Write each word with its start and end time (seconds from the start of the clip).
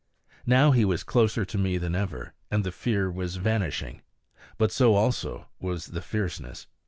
Now 0.47 0.71
he 0.71 0.83
was 0.83 1.03
closer 1.03 1.45
to 1.45 1.57
me 1.59 1.77
than 1.77 1.93
ever, 1.93 2.33
and 2.49 2.63
the 2.63 2.71
fear 2.71 3.11
was 3.11 3.35
vanishing. 3.35 4.01
But 4.57 4.71
so 4.71 4.95
also 4.95 5.47
was 5.59 5.85
the 5.85 6.01
fierceness. 6.01 6.65